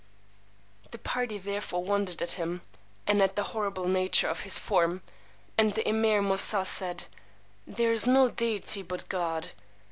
[0.89, 2.63] ]The party therefore wondered at him,
[3.05, 5.03] and at the horrible nature of his form;
[5.59, 7.05] and the Emeer Moosà said,
[7.67, 9.51] There is no deity but God!